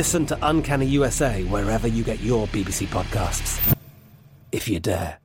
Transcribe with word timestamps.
Listen 0.00 0.24
to 0.24 0.38
Uncanny 0.40 0.86
USA 0.86 1.44
wherever 1.44 1.86
you 1.86 2.02
get 2.02 2.20
your 2.20 2.46
BBC 2.46 2.86
podcasts. 2.86 3.76
If 4.50 4.66
you 4.66 4.80
dare. 4.80 5.18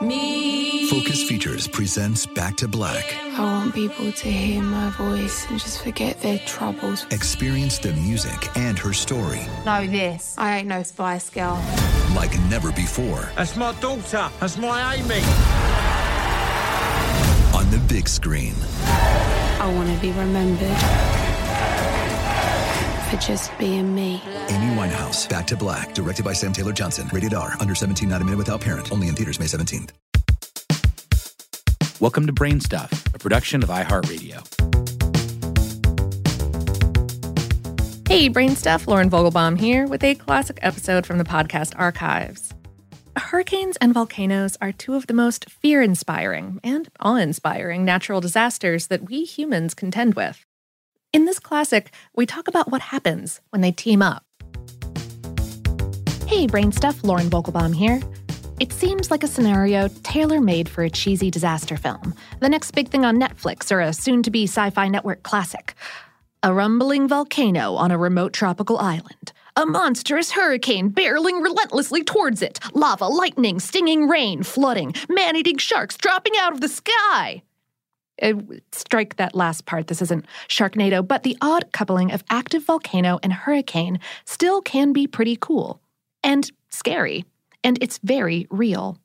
Me. 0.00 0.88
Focus 0.90 1.22
Features 1.28 1.68
presents 1.68 2.26
Back 2.26 2.56
to 2.56 2.66
Black. 2.66 3.14
I 3.38 3.40
want 3.40 3.72
people 3.72 4.10
to 4.10 4.28
hear 4.28 4.60
my 4.60 4.90
voice 4.90 5.48
and 5.48 5.60
just 5.60 5.84
forget 5.84 6.20
their 6.22 6.38
troubles. 6.40 7.06
Experience 7.12 7.78
the 7.78 7.92
music 7.92 8.56
and 8.56 8.76
her 8.80 8.92
story. 8.92 9.42
Know 9.64 9.86
this. 9.86 10.34
I 10.38 10.58
ain't 10.58 10.66
no 10.66 10.82
Spice 10.82 11.30
Girl. 11.30 11.54
Like 12.16 12.36
never 12.50 12.72
before. 12.72 13.30
That's 13.36 13.56
my 13.56 13.72
daughter. 13.80 14.28
That's 14.40 14.58
my 14.58 14.96
Amy. 14.96 15.22
On 17.56 17.70
the 17.70 17.80
big 17.86 18.08
screen. 18.08 18.54
I 19.62 19.72
want 19.72 19.88
to 19.94 20.00
be 20.02 20.10
remembered 20.10 20.76
for 23.08 23.16
just 23.24 23.56
being 23.58 23.94
me. 23.94 24.20
Amy 24.48 24.74
Winehouse, 24.74 25.28
Back 25.28 25.46
to 25.46 25.56
Black, 25.56 25.94
directed 25.94 26.24
by 26.24 26.32
Sam 26.32 26.52
Taylor 26.52 26.72
Johnson. 26.72 27.08
Rated 27.12 27.32
R, 27.32 27.56
under 27.60 27.76
17, 27.76 28.08
not 28.08 28.20
a 28.20 28.24
minute 28.24 28.38
without 28.38 28.60
parent. 28.60 28.90
Only 28.90 29.06
in 29.06 29.14
theaters 29.14 29.38
May 29.38 29.46
17th. 29.46 29.90
Welcome 32.00 32.26
to 32.26 32.32
Brain 32.32 32.58
Stuff, 32.58 33.06
a 33.14 33.20
production 33.20 33.62
of 33.62 33.68
iHeartRadio. 33.68 34.42
Hey, 38.08 38.26
Brain 38.26 38.56
Stuff, 38.56 38.88
Lauren 38.88 39.08
Vogelbaum 39.08 39.60
here 39.60 39.86
with 39.86 40.02
a 40.02 40.16
classic 40.16 40.58
episode 40.60 41.06
from 41.06 41.18
the 41.18 41.24
podcast 41.24 41.74
archives. 41.76 42.51
Hurricanes 43.14 43.76
and 43.76 43.92
volcanoes 43.92 44.56
are 44.62 44.72
two 44.72 44.94
of 44.94 45.06
the 45.06 45.12
most 45.12 45.50
fear 45.50 45.82
inspiring 45.82 46.58
and 46.64 46.88
awe 46.98 47.16
inspiring 47.16 47.84
natural 47.84 48.22
disasters 48.22 48.86
that 48.86 49.10
we 49.10 49.24
humans 49.24 49.74
contend 49.74 50.14
with. 50.14 50.46
In 51.12 51.26
this 51.26 51.38
classic, 51.38 51.92
we 52.16 52.24
talk 52.24 52.48
about 52.48 52.70
what 52.70 52.80
happens 52.80 53.42
when 53.50 53.60
they 53.60 53.70
team 53.70 54.00
up. 54.00 54.24
Hey, 56.26 56.46
Brain 56.46 56.72
Stuff, 56.72 57.04
Lauren 57.04 57.28
Vogelbaum 57.28 57.76
here. 57.76 58.00
It 58.60 58.72
seems 58.72 59.10
like 59.10 59.24
a 59.24 59.28
scenario 59.28 59.88
tailor 60.02 60.40
made 60.40 60.66
for 60.66 60.82
a 60.82 60.88
cheesy 60.88 61.30
disaster 61.30 61.76
film, 61.76 62.14
the 62.40 62.48
next 62.48 62.70
big 62.70 62.88
thing 62.88 63.04
on 63.04 63.20
Netflix 63.20 63.70
or 63.70 63.80
a 63.80 63.92
soon 63.92 64.22
to 64.22 64.30
be 64.30 64.44
sci 64.44 64.70
fi 64.70 64.88
network 64.88 65.22
classic. 65.22 65.74
A 66.42 66.54
rumbling 66.54 67.08
volcano 67.08 67.74
on 67.74 67.90
a 67.90 67.98
remote 67.98 68.32
tropical 68.32 68.78
island 68.78 69.32
a 69.56 69.66
monstrous 69.66 70.32
hurricane 70.32 70.90
barreling 70.90 71.42
relentlessly 71.42 72.02
towards 72.02 72.42
it. 72.42 72.58
Lava, 72.74 73.06
lightning, 73.06 73.60
stinging 73.60 74.08
rain, 74.08 74.42
flooding, 74.42 74.94
man 75.08 75.36
eating 75.36 75.58
sharks 75.58 75.96
dropping 75.96 76.32
out 76.38 76.52
of 76.52 76.60
the 76.60 76.68
sky. 76.68 77.42
Uh, 78.20 78.34
strike 78.70 79.16
that 79.16 79.34
last 79.34 79.66
part. 79.66 79.88
This 79.88 80.02
isn't 80.02 80.26
Sharknado, 80.48 81.06
but 81.06 81.22
the 81.22 81.36
odd 81.40 81.72
coupling 81.72 82.12
of 82.12 82.22
active 82.30 82.64
volcano 82.64 83.18
and 83.22 83.32
hurricane 83.32 83.98
still 84.24 84.60
can 84.60 84.92
be 84.92 85.06
pretty 85.06 85.36
cool 85.40 85.80
and 86.22 86.50
scary, 86.68 87.24
and 87.64 87.78
it's 87.82 87.98
very 87.98 88.46
real. 88.50 88.98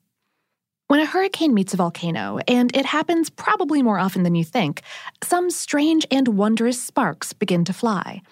When 0.86 1.00
a 1.00 1.06
hurricane 1.06 1.52
meets 1.52 1.74
a 1.74 1.76
volcano, 1.76 2.38
and 2.48 2.74
it 2.74 2.86
happens 2.86 3.28
probably 3.28 3.82
more 3.82 3.98
often 3.98 4.22
than 4.22 4.34
you 4.34 4.44
think, 4.44 4.82
some 5.22 5.50
strange 5.50 6.06
and 6.10 6.28
wondrous 6.28 6.82
sparks 6.82 7.32
begin 7.32 7.64
to 7.64 7.72
fly. 7.72 8.22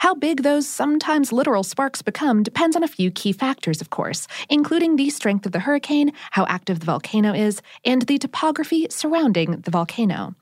How 0.00 0.14
big 0.14 0.44
those 0.44 0.66
sometimes 0.66 1.30
literal 1.30 1.62
sparks 1.62 2.00
become 2.00 2.42
depends 2.42 2.74
on 2.74 2.82
a 2.82 2.88
few 2.88 3.10
key 3.10 3.32
factors, 3.32 3.82
of 3.82 3.90
course, 3.90 4.26
including 4.48 4.96
the 4.96 5.10
strength 5.10 5.44
of 5.44 5.52
the 5.52 5.60
hurricane, 5.60 6.12
how 6.30 6.46
active 6.46 6.80
the 6.80 6.86
volcano 6.86 7.34
is, 7.34 7.60
and 7.84 8.00
the 8.00 8.16
topography 8.16 8.86
surrounding 8.88 9.60
the 9.60 9.70
volcano. 9.70 10.34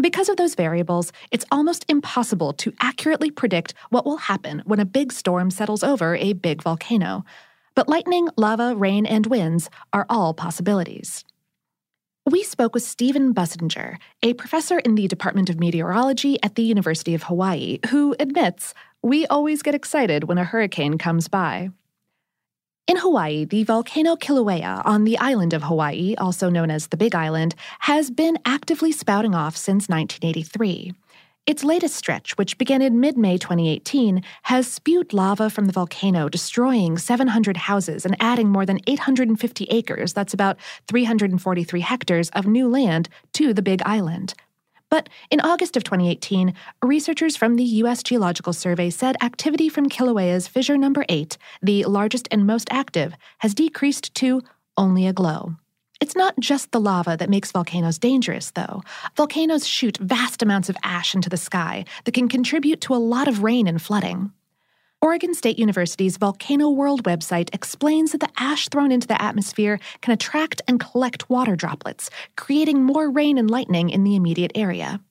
Because 0.00 0.28
of 0.28 0.36
those 0.36 0.54
variables, 0.54 1.10
it's 1.32 1.44
almost 1.50 1.84
impossible 1.88 2.52
to 2.52 2.72
accurately 2.80 3.32
predict 3.32 3.74
what 3.90 4.06
will 4.06 4.16
happen 4.16 4.62
when 4.64 4.78
a 4.78 4.84
big 4.84 5.12
storm 5.12 5.50
settles 5.50 5.82
over 5.82 6.14
a 6.14 6.32
big 6.32 6.62
volcano. 6.62 7.24
But 7.74 7.88
lightning, 7.88 8.28
lava, 8.36 8.76
rain, 8.76 9.06
and 9.06 9.26
winds 9.26 9.70
are 9.92 10.06
all 10.08 10.34
possibilities. 10.34 11.24
We 12.26 12.42
spoke 12.42 12.72
with 12.72 12.82
Steven 12.82 13.34
Businger, 13.34 13.98
a 14.22 14.32
professor 14.32 14.78
in 14.78 14.94
the 14.94 15.06
Department 15.08 15.50
of 15.50 15.60
Meteorology 15.60 16.42
at 16.42 16.54
the 16.54 16.62
University 16.62 17.14
of 17.14 17.24
Hawaii, 17.24 17.80
who 17.90 18.16
admits 18.18 18.72
we 19.04 19.26
always 19.26 19.62
get 19.62 19.74
excited 19.74 20.24
when 20.24 20.38
a 20.38 20.44
hurricane 20.44 20.96
comes 20.96 21.28
by. 21.28 21.68
In 22.86 22.96
Hawaii, 22.96 23.44
the 23.44 23.62
volcano 23.62 24.16
Kilauea 24.16 24.80
on 24.86 25.04
the 25.04 25.18
island 25.18 25.52
of 25.52 25.64
Hawaii, 25.64 26.14
also 26.16 26.48
known 26.48 26.70
as 26.70 26.86
the 26.86 26.96
Big 26.96 27.14
Island, 27.14 27.54
has 27.80 28.10
been 28.10 28.38
actively 28.46 28.92
spouting 28.92 29.34
off 29.34 29.58
since 29.58 29.90
1983. 29.90 30.94
Its 31.46 31.62
latest 31.62 31.96
stretch, 31.96 32.38
which 32.38 32.56
began 32.56 32.80
in 32.80 32.98
mid 32.98 33.18
May 33.18 33.36
2018, 33.36 34.22
has 34.44 34.66
spewed 34.66 35.12
lava 35.12 35.50
from 35.50 35.66
the 35.66 35.72
volcano, 35.72 36.30
destroying 36.30 36.96
700 36.96 37.58
houses 37.58 38.06
and 38.06 38.16
adding 38.20 38.48
more 38.48 38.64
than 38.64 38.80
850 38.86 39.66
acres, 39.66 40.14
that's 40.14 40.32
about 40.32 40.56
343 40.88 41.80
hectares, 41.80 42.30
of 42.30 42.46
new 42.46 42.68
land 42.68 43.10
to 43.34 43.52
the 43.52 43.60
Big 43.60 43.82
Island. 43.84 44.32
But 44.94 45.08
in 45.28 45.40
August 45.40 45.76
of 45.76 45.82
2018, 45.82 46.54
researchers 46.84 47.36
from 47.36 47.56
the 47.56 47.64
U.S. 47.82 48.00
Geological 48.00 48.52
Survey 48.52 48.90
said 48.90 49.16
activity 49.24 49.68
from 49.68 49.88
Kilauea's 49.88 50.46
fissure 50.46 50.78
number 50.78 51.04
8, 51.08 51.36
the 51.60 51.82
largest 51.86 52.28
and 52.30 52.46
most 52.46 52.68
active, 52.70 53.12
has 53.38 53.54
decreased 53.54 54.14
to 54.14 54.40
only 54.76 55.08
a 55.08 55.12
glow. 55.12 55.56
It's 56.00 56.14
not 56.14 56.38
just 56.38 56.70
the 56.70 56.78
lava 56.78 57.16
that 57.16 57.28
makes 57.28 57.50
volcanoes 57.50 57.98
dangerous, 57.98 58.52
though. 58.52 58.84
Volcanoes 59.16 59.66
shoot 59.66 59.96
vast 59.96 60.44
amounts 60.44 60.68
of 60.68 60.76
ash 60.84 61.12
into 61.12 61.28
the 61.28 61.36
sky 61.36 61.86
that 62.04 62.14
can 62.14 62.28
contribute 62.28 62.80
to 62.82 62.94
a 62.94 63.02
lot 63.14 63.26
of 63.26 63.42
rain 63.42 63.66
and 63.66 63.82
flooding. 63.82 64.30
Oregon 65.04 65.34
State 65.34 65.58
University's 65.58 66.16
Volcano 66.16 66.70
World 66.70 67.04
website 67.04 67.54
explains 67.54 68.12
that 68.12 68.22
the 68.22 68.30
ash 68.38 68.70
thrown 68.70 68.90
into 68.90 69.06
the 69.06 69.20
atmosphere 69.20 69.78
can 70.00 70.14
attract 70.14 70.62
and 70.66 70.80
collect 70.80 71.28
water 71.28 71.56
droplets, 71.56 72.08
creating 72.38 72.82
more 72.82 73.10
rain 73.10 73.36
and 73.36 73.50
lightning 73.50 73.90
in 73.90 74.02
the 74.02 74.16
immediate 74.16 74.52
area. 74.54 75.02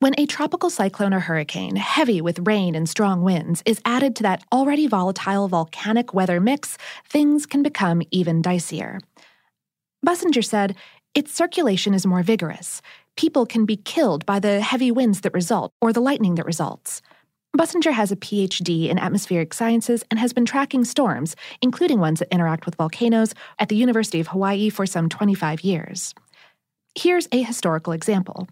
When 0.00 0.18
a 0.18 0.26
tropical 0.26 0.70
cyclone 0.70 1.14
or 1.14 1.20
hurricane, 1.20 1.76
heavy 1.76 2.20
with 2.20 2.48
rain 2.48 2.74
and 2.74 2.88
strong 2.88 3.22
winds, 3.22 3.62
is 3.64 3.80
added 3.84 4.16
to 4.16 4.24
that 4.24 4.42
already 4.52 4.88
volatile 4.88 5.46
volcanic 5.46 6.12
weather 6.12 6.40
mix, 6.40 6.76
things 7.08 7.46
can 7.46 7.62
become 7.62 8.02
even 8.10 8.42
dicier. 8.42 8.98
Businger 10.04 10.44
said, 10.44 10.74
Its 11.14 11.32
circulation 11.32 11.94
is 11.94 12.08
more 12.08 12.24
vigorous. 12.24 12.82
People 13.16 13.46
can 13.46 13.66
be 13.66 13.76
killed 13.76 14.26
by 14.26 14.40
the 14.40 14.60
heavy 14.60 14.90
winds 14.90 15.20
that 15.20 15.32
result 15.32 15.70
or 15.80 15.92
the 15.92 16.02
lightning 16.02 16.34
that 16.34 16.44
results. 16.44 17.02
Businger 17.56 17.92
has 17.92 18.12
a 18.12 18.16
PhD 18.16 18.88
in 18.88 18.98
atmospheric 18.98 19.54
sciences 19.54 20.04
and 20.10 20.20
has 20.20 20.32
been 20.32 20.44
tracking 20.44 20.84
storms, 20.84 21.34
including 21.62 22.00
ones 22.00 22.18
that 22.18 22.32
interact 22.32 22.66
with 22.66 22.74
volcanoes, 22.74 23.34
at 23.58 23.68
the 23.68 23.76
University 23.76 24.20
of 24.20 24.28
Hawaii 24.28 24.68
for 24.68 24.84
some 24.84 25.08
25 25.08 25.62
years. 25.62 26.14
Here's 26.94 27.28
a 27.32 27.42
historical 27.42 27.92
example. 27.92 28.48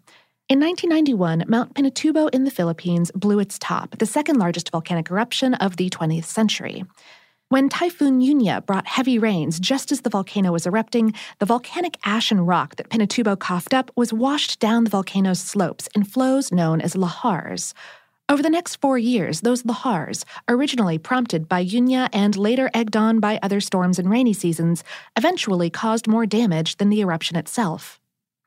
In 0.48 0.60
1991, 0.60 1.44
Mount 1.48 1.74
Pinatubo 1.74 2.28
in 2.32 2.44
the 2.44 2.50
Philippines 2.50 3.10
blew 3.14 3.40
its 3.40 3.58
top, 3.58 3.98
the 3.98 4.06
second 4.06 4.38
largest 4.38 4.70
volcanic 4.70 5.10
eruption 5.10 5.54
of 5.54 5.76
the 5.76 5.90
20th 5.90 6.24
century. 6.24 6.84
When 7.50 7.68
Typhoon 7.68 8.20
Yunya 8.20 8.64
brought 8.64 8.86
heavy 8.86 9.18
rains 9.18 9.60
just 9.60 9.92
as 9.92 10.00
the 10.00 10.10
volcano 10.10 10.50
was 10.52 10.66
erupting, 10.66 11.14
the 11.38 11.46
volcanic 11.46 11.98
ash 12.04 12.30
and 12.30 12.48
rock 12.48 12.76
that 12.76 12.88
Pinatubo 12.88 13.38
coughed 13.38 13.74
up 13.74 13.90
was 13.96 14.12
washed 14.12 14.60
down 14.60 14.84
the 14.84 14.90
volcano's 14.90 15.40
slopes 15.40 15.88
in 15.94 16.04
flows 16.04 16.50
known 16.50 16.80
as 16.80 16.94
lahars. 16.94 17.74
Over 18.30 18.42
the 18.42 18.48
next 18.48 18.76
four 18.76 18.96
years, 18.96 19.42
those 19.42 19.64
lahars, 19.64 20.24
originally 20.48 20.96
prompted 20.96 21.46
by 21.46 21.62
Yunya 21.62 22.08
and 22.10 22.34
later 22.36 22.70
egged 22.72 22.96
on 22.96 23.20
by 23.20 23.38
other 23.42 23.60
storms 23.60 23.98
and 23.98 24.08
rainy 24.08 24.32
seasons, 24.32 24.82
eventually 25.14 25.68
caused 25.68 26.08
more 26.08 26.24
damage 26.24 26.78
than 26.78 26.88
the 26.88 27.00
eruption 27.00 27.36
itself. 27.36 28.00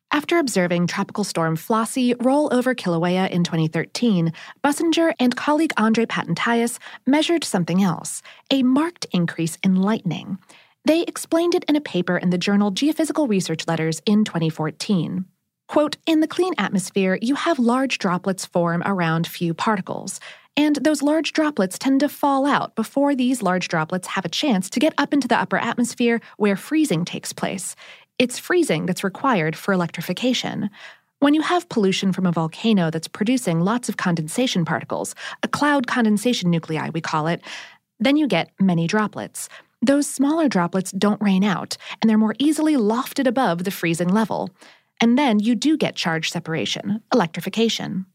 After 0.09 0.39
observing 0.39 0.87
Tropical 0.87 1.23
Storm 1.23 1.55
Flossie 1.55 2.15
roll 2.19 2.51
over 2.51 2.73
Kilauea 2.73 3.29
in 3.29 3.43
2013, 3.43 4.33
Businger 4.63 5.13
and 5.19 5.35
colleague 5.35 5.73
Andre 5.77 6.07
Pattantyus 6.07 6.79
measured 7.05 7.43
something 7.43 7.83
else 7.83 8.23
a 8.49 8.63
marked 8.63 9.05
increase 9.11 9.59
in 9.63 9.75
lightning. 9.75 10.39
They 10.85 11.03
explained 11.03 11.53
it 11.53 11.65
in 11.65 11.75
a 11.75 11.81
paper 11.81 12.17
in 12.17 12.31
the 12.31 12.37
journal 12.39 12.71
Geophysical 12.71 13.29
Research 13.29 13.67
Letters 13.67 14.01
in 14.07 14.23
2014. 14.23 15.25
Quote, 15.67 15.97
in 16.05 16.21
the 16.21 16.27
clean 16.27 16.53
atmosphere, 16.57 17.19
you 17.21 17.35
have 17.35 17.59
large 17.59 17.97
droplets 17.97 18.45
form 18.45 18.81
around 18.85 19.27
few 19.27 19.53
particles. 19.53 20.19
And 20.55 20.77
those 20.77 21.03
large 21.03 21.33
droplets 21.33 21.77
tend 21.77 21.99
to 21.99 22.09
fall 22.09 22.45
out 22.45 22.73
before 22.75 23.13
these 23.13 23.43
large 23.43 23.67
droplets 23.67 24.07
have 24.07 24.25
a 24.25 24.29
chance 24.29 24.69
to 24.71 24.79
get 24.79 24.93
up 24.97 25.13
into 25.13 25.27
the 25.27 25.39
upper 25.39 25.57
atmosphere 25.57 26.19
where 26.37 26.55
freezing 26.55 27.05
takes 27.05 27.31
place. 27.31 27.75
It's 28.17 28.39
freezing 28.39 28.87
that's 28.87 29.03
required 29.03 29.55
for 29.55 29.73
electrification. 29.73 30.71
When 31.19 31.33
you 31.33 31.41
have 31.41 31.69
pollution 31.69 32.13
from 32.13 32.25
a 32.25 32.31
volcano 32.31 32.89
that's 32.89 33.07
producing 33.07 33.59
lots 33.59 33.89
of 33.89 33.97
condensation 33.97 34.65
particles, 34.65 35.15
a 35.43 35.47
cloud 35.47 35.85
condensation 35.85 36.49
nuclei, 36.49 36.89
we 36.89 37.01
call 37.01 37.27
it, 37.27 37.41
then 37.99 38.17
you 38.17 38.27
get 38.27 38.51
many 38.59 38.87
droplets. 38.87 39.49
Those 39.81 40.07
smaller 40.09 40.47
droplets 40.47 40.91
don't 40.91 41.21
rain 41.21 41.43
out, 41.43 41.77
and 42.01 42.09
they're 42.09 42.17
more 42.17 42.35
easily 42.39 42.75
lofted 42.75 43.27
above 43.27 43.63
the 43.63 43.71
freezing 43.71 44.09
level. 44.09 44.49
And 44.99 45.17
then 45.17 45.39
you 45.39 45.55
do 45.55 45.77
get 45.77 45.95
charge 45.95 46.31
separation, 46.31 47.01
electrification. 47.13 48.05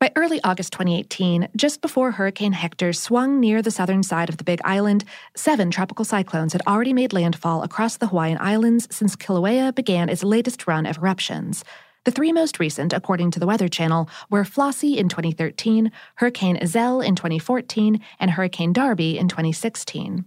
By 0.00 0.10
early 0.16 0.40
August 0.42 0.72
2018, 0.72 1.48
just 1.54 1.80
before 1.80 2.10
Hurricane 2.10 2.54
Hector 2.54 2.92
swung 2.92 3.38
near 3.38 3.62
the 3.62 3.70
southern 3.70 4.02
side 4.02 4.28
of 4.28 4.36
the 4.36 4.42
Big 4.42 4.60
Island, 4.64 5.04
seven 5.36 5.70
tropical 5.70 6.04
cyclones 6.04 6.52
had 6.54 6.62
already 6.66 6.92
made 6.92 7.12
landfall 7.12 7.62
across 7.62 7.98
the 7.98 8.08
Hawaiian 8.08 8.38
Islands 8.40 8.88
since 8.90 9.14
Kilauea 9.14 9.72
began 9.72 10.08
its 10.08 10.24
latest 10.24 10.66
run 10.66 10.86
of 10.86 10.98
eruptions. 10.98 11.62
The 12.04 12.10
three 12.10 12.32
most 12.32 12.58
recent, 12.58 12.92
according 12.92 13.30
to 13.30 13.38
the 13.38 13.46
Weather 13.46 13.68
Channel, 13.68 14.08
were 14.28 14.42
Flossie 14.42 14.96
in 14.96 15.08
2013, 15.08 15.92
Hurricane 16.16 16.56
Iselle 16.56 17.00
in 17.00 17.14
2014, 17.14 18.00
and 18.18 18.30
Hurricane 18.32 18.72
Darby 18.72 19.16
in 19.16 19.28
2016. 19.28 20.24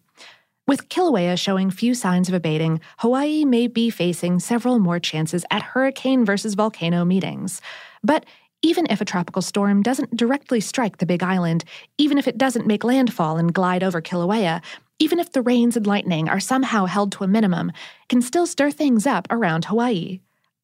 With 0.67 0.89
Kilauea 0.89 1.37
showing 1.37 1.69
few 1.69 1.93
signs 1.93 2.27
of 2.27 2.33
abating, 2.33 2.81
Hawaii 2.97 3.45
may 3.45 3.67
be 3.67 3.91
facing 3.91 4.39
several 4.39 4.79
more 4.79 4.99
chances 4.99 5.45
at 5.51 5.61
hurricane 5.61 6.25
versus 6.25 6.55
volcano 6.55 7.05
meetings. 7.05 7.61
But 8.03 8.25
even 8.63 8.87
if 8.89 8.99
a 8.99 9.05
tropical 9.05 9.43
storm 9.43 9.83
doesn't 9.83 10.17
directly 10.17 10.59
strike 10.59 10.97
the 10.97 11.05
Big 11.05 11.21
Island, 11.21 11.65
even 11.99 12.17
if 12.17 12.27
it 12.27 12.39
doesn't 12.39 12.65
make 12.65 12.83
landfall 12.83 13.37
and 13.37 13.53
glide 13.53 13.83
over 13.83 14.01
Kilauea, 14.01 14.63
even 14.97 15.19
if 15.19 15.31
the 15.33 15.43
rains 15.43 15.77
and 15.77 15.85
lightning 15.85 16.27
are 16.29 16.39
somehow 16.39 16.85
held 16.85 17.11
to 17.11 17.23
a 17.23 17.27
minimum, 17.27 17.71
can 18.09 18.23
still 18.23 18.47
stir 18.47 18.71
things 18.71 19.05
up 19.05 19.27
around 19.29 19.65
Hawaii. 19.65 20.19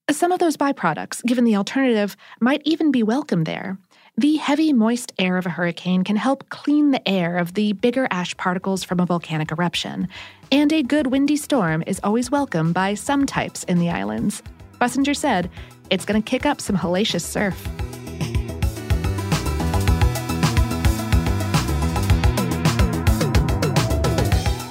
Some 0.09 0.31
of 0.31 0.39
those 0.39 0.57
byproducts, 0.57 1.23
given 1.25 1.43
the 1.43 1.55
alternative, 1.55 2.17
might 2.39 2.63
even 2.65 2.91
be 2.91 3.03
welcome 3.03 3.43
there. 3.43 3.77
The 4.17 4.35
heavy, 4.35 4.73
moist 4.73 5.13
air 5.17 5.37
of 5.37 5.45
a 5.45 5.49
hurricane 5.49 6.03
can 6.03 6.17
help 6.17 6.49
clean 6.49 6.91
the 6.91 7.07
air 7.07 7.37
of 7.37 7.53
the 7.53 7.71
bigger 7.73 8.09
ash 8.11 8.35
particles 8.35 8.83
from 8.83 8.99
a 8.99 9.05
volcanic 9.05 9.51
eruption. 9.53 10.09
And 10.51 10.71
a 10.73 10.83
good 10.83 11.07
windy 11.07 11.37
storm 11.37 11.81
is 11.87 12.01
always 12.03 12.29
welcome 12.29 12.73
by 12.73 12.93
some 12.93 13.25
types 13.25 13.63
in 13.63 13.79
the 13.79 13.89
islands. 13.89 14.43
Businger 14.81 15.15
said, 15.15 15.49
it's 15.89 16.03
going 16.03 16.21
to 16.21 16.29
kick 16.29 16.45
up 16.45 16.59
some 16.59 16.75
hellacious 16.75 17.21
surf. 17.21 17.55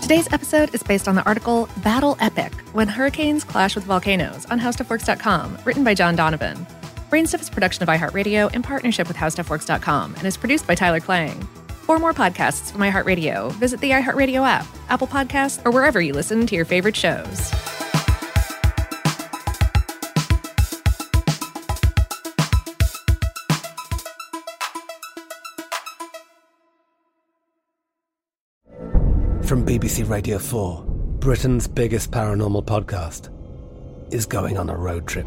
Today's 0.03 0.31
episode 0.33 0.75
is 0.75 0.83
based 0.83 1.09
on 1.09 1.15
the 1.15 1.25
article 1.25 1.69
Battle 1.79 2.17
Epic 2.21 2.53
When 2.73 2.89
Hurricanes 2.89 3.45
Clash 3.45 3.75
with 3.75 3.85
Volcanoes 3.85 4.45
on 4.47 4.61
HowStuffWorks.com, 4.61 5.59
written 5.65 5.83
by 5.83 5.95
John 5.95 6.15
Donovan. 6.15 6.67
Brainstuff 7.11 7.41
is 7.41 7.49
a 7.49 7.51
production 7.51 7.83
of 7.83 7.89
iHeartRadio 7.89 8.55
in 8.55 8.62
partnership 8.62 9.09
with 9.09 9.17
HowStuffWorks.com 9.17 10.15
and 10.15 10.25
is 10.25 10.37
produced 10.37 10.65
by 10.69 10.77
Tyler 10.77 11.01
Klang. 11.01 11.41
For 11.83 11.99
more 11.99 12.15
podcasts 12.15 12.71
from 12.71 12.83
iHeartRadio, 12.83 13.51
visit 13.55 13.81
the 13.81 13.91
iHeartRadio 13.91 14.47
app, 14.47 14.65
Apple 14.89 15.08
Podcasts, 15.08 15.61
or 15.67 15.73
wherever 15.73 16.01
you 16.01 16.13
listen 16.13 16.46
to 16.46 16.55
your 16.55 16.65
favorite 16.65 16.94
shows. 16.94 17.51
From 29.43 29.67
BBC 29.67 30.08
Radio 30.08 30.39
4, 30.39 30.84
Britain's 31.19 31.67
biggest 31.67 32.13
paranormal 32.13 32.65
podcast 32.67 33.34
is 34.15 34.27
going 34.27 34.56
on 34.56 34.70
a 34.70 34.77
road 34.77 35.08
trip. 35.08 35.27